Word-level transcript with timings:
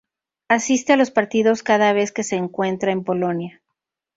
Asiste 0.47 0.93
a 0.93 0.97
los 0.97 1.11
partidos 1.11 1.61
cada 1.61 1.93
vez 1.93 2.11
que 2.11 2.23
se 2.23 2.35
encuentra 2.35 2.91
en 2.91 3.03
Polonia. 3.03 3.61